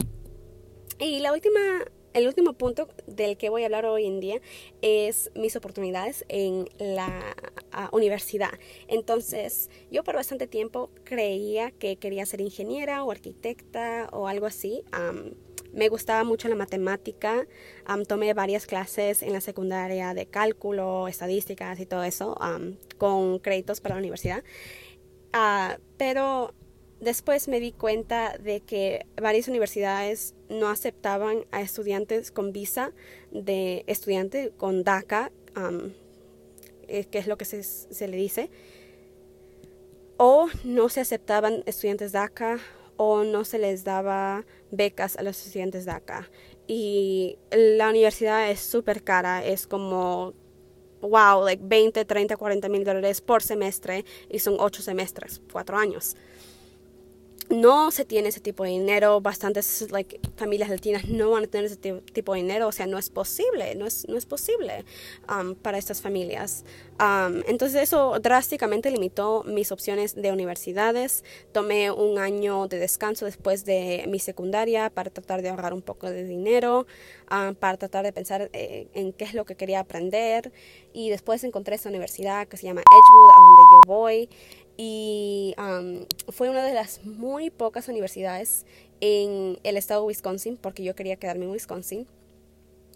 Y 0.98 1.20
la 1.20 1.32
última, 1.32 1.60
el 2.14 2.26
último 2.26 2.54
punto 2.54 2.88
del 3.06 3.36
que 3.36 3.48
voy 3.48 3.62
a 3.62 3.66
hablar 3.66 3.86
hoy 3.86 4.06
en 4.06 4.20
día 4.20 4.40
es 4.82 5.30
mis 5.34 5.56
oportunidades 5.56 6.24
en 6.28 6.68
la 6.78 7.34
ah, 7.72 7.88
universidad. 7.92 8.52
Entonces 8.88 9.70
yo 9.90 10.04
por 10.04 10.14
bastante 10.14 10.46
tiempo 10.46 10.90
creía 11.04 11.70
que 11.70 11.96
quería 11.96 12.26
ser 12.26 12.40
ingeniera 12.40 13.04
o 13.04 13.10
arquitecta 13.10 14.08
o 14.12 14.28
algo 14.28 14.46
así. 14.46 14.82
Me 15.72 15.88
gustaba 15.88 16.24
mucho 16.24 16.48
la 16.48 16.54
matemática. 16.54 17.46
tomé 18.06 18.32
varias 18.34 18.66
clases 18.66 19.22
en 19.22 19.32
la 19.32 19.40
secundaria 19.40 20.14
de 20.14 20.26
cálculo, 20.26 21.08
estadísticas 21.08 21.78
y 21.78 21.86
todo 21.86 22.04
eso 22.04 22.36
con 22.96 23.38
créditos 23.38 23.80
para 23.80 23.94
la 23.96 24.00
universidad. 24.00 24.42
Ah, 25.32 25.78
pero 25.98 26.54
después 27.00 27.48
me 27.48 27.60
di 27.60 27.72
cuenta 27.72 28.36
de 28.38 28.60
que 28.60 29.06
varias 29.20 29.48
universidades 29.48 30.34
no 30.48 30.68
aceptaban 30.68 31.46
a 31.50 31.60
estudiantes 31.60 32.30
con 32.30 32.52
visa 32.52 32.92
de 33.30 33.84
estudiante 33.86 34.52
con 34.56 34.84
DACA, 34.84 35.30
eh, 36.88 37.04
que 37.04 37.18
es 37.18 37.26
lo 37.26 37.36
que 37.36 37.44
se, 37.44 37.62
se, 37.62 38.08
le 38.08 38.16
dice, 38.16 38.50
o 40.16 40.48
no 40.64 40.88
se 40.88 41.00
aceptaban 41.00 41.62
estudiantes 41.66 42.12
DACA 42.12 42.58
o 42.96 43.22
no 43.22 43.44
se 43.44 43.58
les 43.58 43.84
daba 43.84 44.44
becas 44.70 45.16
a 45.16 45.22
los 45.22 45.44
estudiantes 45.44 45.84
DACA. 45.84 46.28
Y 46.66 47.38
la 47.50 47.88
universidad 47.88 48.50
es 48.50 48.60
súper 48.60 49.02
cara, 49.02 49.44
es 49.44 49.66
como 49.66 50.34
wow, 51.00 51.44
like 51.44 51.62
20, 51.64 52.04
30, 52.04 52.36
40 52.36 52.68
mil 52.68 52.82
dólares 52.82 53.20
por 53.20 53.40
semestre 53.40 54.04
y 54.28 54.40
son 54.40 54.56
ocho 54.58 54.82
semestres, 54.82 55.40
cuatro 55.52 55.76
años 55.76 56.16
no 57.50 57.90
se 57.90 58.04
tiene 58.04 58.28
ese 58.28 58.40
tipo 58.40 58.64
de 58.64 58.70
dinero, 58.70 59.20
bastantes 59.20 59.90
like, 59.90 60.20
familias 60.36 60.68
latinas 60.68 61.08
no 61.08 61.30
van 61.30 61.44
a 61.44 61.46
tener 61.46 61.66
ese 61.66 61.76
tipo 61.76 62.34
de 62.34 62.40
dinero, 62.42 62.68
o 62.68 62.72
sea, 62.72 62.86
no 62.86 62.98
es 62.98 63.08
posible, 63.08 63.74
no 63.74 63.86
es, 63.86 64.06
no 64.08 64.18
es 64.18 64.26
posible 64.26 64.84
um, 65.28 65.54
para 65.54 65.78
estas 65.78 66.02
familias. 66.02 66.64
Um, 67.00 67.42
entonces 67.46 67.82
eso 67.82 68.18
drásticamente 68.20 68.90
limitó 68.90 69.44
mis 69.44 69.72
opciones 69.72 70.14
de 70.14 70.32
universidades. 70.32 71.24
Tomé 71.52 71.90
un 71.90 72.18
año 72.18 72.66
de 72.68 72.78
descanso 72.78 73.24
después 73.24 73.64
de 73.64 74.04
mi 74.08 74.18
secundaria 74.18 74.90
para 74.90 75.10
tratar 75.10 75.42
de 75.42 75.48
ahorrar 75.48 75.72
un 75.72 75.82
poco 75.82 76.10
de 76.10 76.24
dinero, 76.24 76.86
um, 77.30 77.54
para 77.54 77.78
tratar 77.78 78.04
de 78.04 78.12
pensar 78.12 78.50
eh, 78.52 78.88
en 78.92 79.12
qué 79.12 79.24
es 79.24 79.34
lo 79.34 79.44
que 79.44 79.54
quería 79.54 79.80
aprender 79.80 80.52
y 80.92 81.10
después 81.10 81.44
encontré 81.44 81.76
esta 81.76 81.88
universidad 81.88 82.46
que 82.46 82.56
se 82.56 82.66
llama 82.66 82.80
Edgewood, 82.80 83.30
a 83.30 83.40
donde 83.40 83.62
yo 83.72 83.82
voy 83.86 84.28
y 84.80 85.56
fue 86.28 86.48
una 86.48 86.64
de 86.64 86.72
las 86.72 87.04
muy 87.04 87.50
pocas 87.50 87.88
universidades 87.88 88.64
en 89.00 89.58
el 89.64 89.76
estado 89.76 90.02
de 90.02 90.06
Wisconsin, 90.06 90.56
porque 90.56 90.84
yo 90.84 90.94
quería 90.94 91.16
quedarme 91.16 91.46
en 91.46 91.50
Wisconsin. 91.50 92.06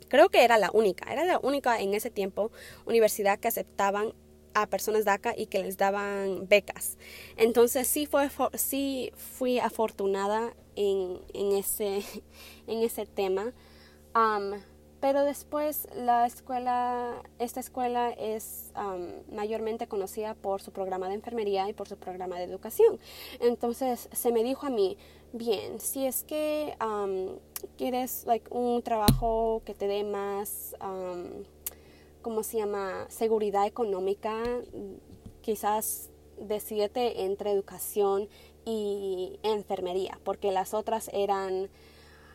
Creo 0.08 0.28
que 0.28 0.44
era 0.44 0.58
la 0.58 0.70
única, 0.72 1.12
era 1.12 1.24
la 1.24 1.40
única 1.40 1.80
en 1.80 1.94
ese 1.94 2.08
tiempo 2.08 2.52
universidad 2.86 3.40
que 3.40 3.48
aceptaban 3.48 4.14
a 4.54 4.66
personas 4.66 5.04
DACA 5.04 5.34
y 5.36 5.46
que 5.46 5.58
les 5.58 5.76
daban 5.76 6.46
becas. 6.46 6.98
Entonces 7.36 7.88
sí, 7.88 8.06
fue, 8.06 8.30
sí 8.54 9.10
fui 9.16 9.58
afortunada 9.58 10.54
en, 10.76 11.18
en, 11.34 11.52
ese, 11.52 12.02
en 12.68 12.78
ese 12.84 13.06
tema. 13.06 13.52
Pero 15.02 15.24
después 15.24 15.88
la 15.96 16.26
escuela, 16.26 17.20
esta 17.40 17.58
escuela 17.58 18.10
es 18.10 18.72
mayormente 19.32 19.88
conocida 19.88 20.34
por 20.34 20.62
su 20.62 20.70
programa 20.70 21.08
de 21.08 21.14
enfermería 21.14 21.68
y 21.68 21.72
por 21.72 21.88
su 21.88 21.96
programa 21.96 22.38
de 22.38 22.44
educación. 22.44 23.00
Entonces 23.40 24.08
se 24.12 24.30
me 24.30 24.44
dijo 24.44 24.68
a 24.68 24.70
mí, 24.70 24.96
bien, 25.32 25.80
si 25.80 26.06
es 26.06 26.22
que 26.22 26.76
quieres 27.76 28.24
like, 28.26 28.46
un 28.54 28.80
trabajo 28.82 29.62
que 29.64 29.74
te 29.74 29.88
dé 29.88 30.04
más, 30.04 30.76
¿cómo 32.22 32.44
se 32.44 32.58
llama?, 32.58 33.06
seguridad 33.08 33.66
económica, 33.66 34.40
quizás 35.40 36.10
decídete 36.38 37.24
entre 37.24 37.50
educación 37.50 38.28
y 38.64 39.40
enfermería, 39.42 40.20
porque 40.22 40.52
las 40.52 40.74
otras 40.74 41.10
eran 41.12 41.70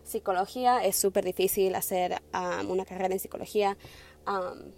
psicología, 0.08 0.84
es 0.84 0.96
súper 0.96 1.26
difícil 1.26 1.76
hacer 1.76 2.22
um, 2.34 2.72
una 2.72 2.86
carrera 2.86 3.14
en 3.14 3.20
psicología. 3.20 3.78
Um, 4.26 4.72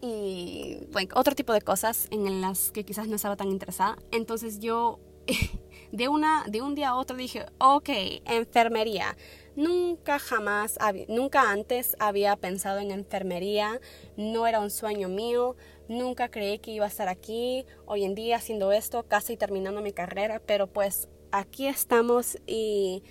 y 0.00 0.78
otro 1.14 1.34
tipo 1.34 1.52
de 1.52 1.62
cosas 1.62 2.06
en 2.10 2.40
las 2.40 2.70
que 2.70 2.84
quizás 2.84 3.08
no 3.08 3.16
estaba 3.16 3.36
tan 3.36 3.50
interesada. 3.50 3.96
Entonces 4.12 4.60
yo 4.60 5.00
de, 5.92 6.08
una, 6.08 6.44
de 6.48 6.62
un 6.62 6.74
día 6.74 6.90
a 6.90 6.96
otro 6.96 7.16
dije, 7.16 7.46
ok, 7.58 7.88
enfermería. 8.26 9.16
Nunca 9.56 10.18
jamás, 10.18 10.78
nunca 11.08 11.50
antes 11.50 11.96
había 11.98 12.36
pensado 12.36 12.78
en 12.78 12.90
enfermería, 12.90 13.80
no 14.18 14.46
era 14.46 14.60
un 14.60 14.70
sueño 14.70 15.08
mío, 15.08 15.56
nunca 15.88 16.28
creí 16.30 16.58
que 16.58 16.72
iba 16.72 16.84
a 16.84 16.88
estar 16.88 17.08
aquí, 17.08 17.64
hoy 17.86 18.04
en 18.04 18.14
día 18.14 18.36
haciendo 18.36 18.70
esto, 18.72 19.04
casi 19.04 19.38
terminando 19.38 19.80
mi 19.80 19.92
carrera, 19.92 20.42
pero 20.44 20.66
pues 20.66 21.08
aquí 21.32 21.66
estamos 21.66 22.36
y 22.46 23.02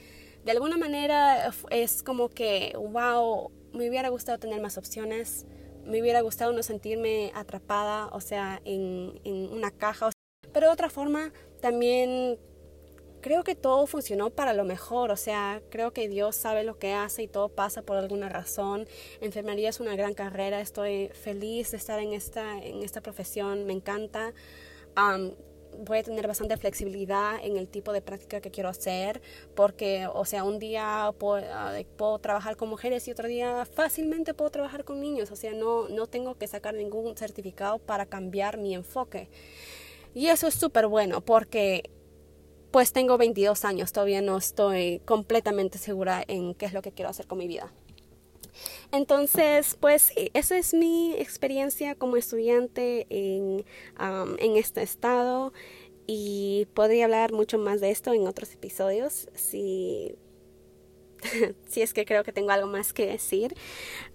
de 0.46 0.52
alguna 0.52 0.78
manera 0.78 1.52
es 1.72 2.04
como 2.04 2.30
que, 2.30 2.78
wow, 2.78 3.52
me 3.74 3.90
hubiera 3.90 4.10
gustado 4.10 4.38
tener 4.38 4.62
más 4.62 4.78
opciones, 4.78 5.48
me 5.84 6.00
hubiera 6.00 6.22
gustado 6.22 6.54
no 6.54 6.62
sentirme 6.62 7.32
atrapada, 7.34 8.08
o 8.12 8.22
sea, 8.22 8.62
en, 8.64 9.20
en 9.24 9.52
una 9.52 9.72
caja. 9.72 10.12
Pero 10.54 10.68
de 10.68 10.74
otra 10.74 10.92
forma, 10.92 11.34
también 11.62 12.40
creo 13.22 13.44
que 13.44 13.56
todo 13.56 13.88
funcionó 13.88 14.30
para 14.30 14.54
lo 14.54 14.66
mejor, 14.66 15.10
o 15.10 15.18
sea, 15.18 15.64
creo 15.72 15.94
que 15.94 16.08
Dios 16.08 16.36
sabe 16.36 16.64
lo 16.64 16.78
que 16.78 16.94
hace 16.94 17.24
y 17.24 17.28
todo 17.28 17.50
pasa 17.50 17.82
por 17.82 17.98
alguna 17.98 18.30
razón. 18.30 18.88
Enfermería 19.22 19.70
es 19.70 19.80
una 19.80 19.96
gran 19.96 20.14
carrera, 20.14 20.62
estoy 20.62 21.10
feliz 21.10 21.72
de 21.72 21.78
estar 21.78 22.00
en 22.00 22.14
esta, 22.14 22.64
en 22.64 22.84
esta 22.84 23.02
profesión, 23.02 23.66
me 23.66 23.74
encanta 23.74 24.32
voy 25.80 26.00
a 26.00 26.04
tener 26.04 26.28
bastante 26.28 26.58
flexibilidad 26.58 27.44
en 27.44 27.58
el 27.58 27.68
tipo 27.68 27.94
de 27.94 28.02
práctica 28.02 28.42
que 28.42 28.52
quiero 28.52 28.70
hacer, 28.70 29.22
porque, 29.56 30.08
o 30.14 30.26
sea, 30.26 30.44
un 30.44 30.60
día 30.60 31.08
ah, 31.08 31.12
puedo, 31.12 32.20
trabajar 32.20 32.56
con 32.56 32.70
mujeres 32.70 33.08
y 33.08 33.12
otro 33.12 33.28
día 33.28 33.66
fácilmente 33.66 34.34
puedo 34.34 34.52
trabajar 34.52 34.84
con 34.84 35.00
niños, 35.00 35.32
o 35.32 35.36
sea, 35.36 35.54
no, 35.54 35.88
no 35.90 36.08
tengo 36.08 36.36
que 36.36 36.48
sacar 36.48 36.74
ningún 36.74 37.16
certificado 37.18 37.80
para 37.80 38.06
cambiar 38.06 38.58
mi 38.58 38.74
enfoque. 38.74 39.30
Y 40.14 40.28
eso 40.28 40.48
es 40.48 40.54
súper 40.54 40.88
bueno, 40.88 41.22
porque 41.22 41.90
pues 42.72 42.92
tengo 42.92 43.18
22 43.18 43.64
años, 43.66 43.92
todavía 43.92 44.22
no 44.22 44.38
estoy 44.38 45.02
completamente 45.06 45.78
segura 45.78 46.24
en 46.28 46.54
qué 46.56 46.66
es 46.66 46.74
lo 46.74 46.82
que 46.82 46.92
quiero 46.92 47.10
hacer 47.10 47.28
con 47.28 47.38
mi 47.38 47.48
vida. 47.48 47.72
Entonces, 48.92 49.78
pues 49.80 50.12
esa 50.34 50.58
es 50.58 50.74
mi 50.74 51.14
experiencia 51.14 51.96
como 51.96 52.18
estudiante 52.18 53.08
en, 53.10 53.66
en 54.40 54.58
este 54.58 54.82
estado 54.82 55.54
y 56.08 56.68
podría 56.74 57.06
hablar 57.06 57.32
mucho 57.32 57.58
más 57.58 57.82
de 57.82 57.92
esto 57.92 58.14
en 58.14 58.28
otros 58.28 58.54
episodios 58.54 59.30
si, 59.34 60.16
si 61.68 61.82
es 61.82 61.94
que 61.94 62.06
creo 62.06 62.24
que 62.24 62.32
tengo 62.32 62.52
algo 62.52 62.68
más 62.68 62.94
que 62.94 63.08
decir. 63.08 63.56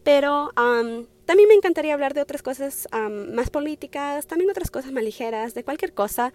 Pero 0.04 0.50
también 1.24 1.48
me 1.48 1.54
encantaría 1.54 1.94
hablar 1.94 2.14
de 2.14 2.22
otras 2.22 2.42
cosas 2.42 2.88
más 2.92 3.50
políticas, 3.50 4.26
también 4.26 4.50
otras 4.50 4.70
cosas 4.70 4.92
más 4.92 5.04
ligeras, 5.04 5.54
de 5.54 5.64
cualquier 5.64 5.92
cosa. 5.92 6.32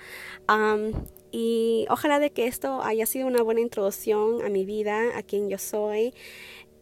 y 1.32 1.86
ojalá 1.89 2.20
de 2.20 2.32
que 2.32 2.48
esto 2.48 2.82
haya 2.82 3.06
sido 3.06 3.28
una 3.28 3.41
buena 3.41 3.62
introducción 3.62 4.44
a 4.44 4.50
mi 4.50 4.65
vida, 4.65 5.18
a 5.18 5.24
quien 5.24 5.50
yo 5.50 5.58
soy 5.58 6.13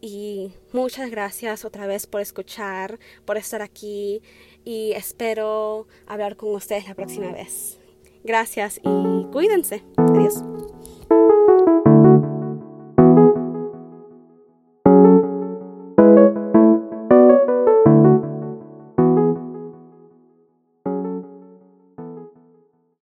y 0.04 0.52
muchas 0.70 1.10
gracias 1.10 1.64
otra 1.64 1.86
vez 1.86 2.06
por 2.06 2.20
escuchar, 2.20 2.98
por 3.24 3.38
estar 3.38 3.62
aquí 3.62 4.20
y 4.62 4.92
espero 4.92 5.86
hablar 6.06 6.36
con 6.36 6.54
ustedes 6.54 6.86
la 6.86 6.94
próxima 6.94 7.32
vez. 7.32 7.78
Gracias 8.22 8.82
y 8.84 9.24
cuídense. 9.32 9.82
Adiós. 9.96 10.42